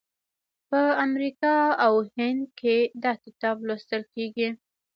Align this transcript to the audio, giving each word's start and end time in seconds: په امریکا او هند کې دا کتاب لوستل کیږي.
په 0.69 0.81
امریکا 1.05 1.55
او 1.85 1.93
هند 2.15 2.43
کې 2.59 2.77
دا 3.03 3.13
کتاب 3.23 3.57
لوستل 3.67 4.03
کیږي. 4.13 4.49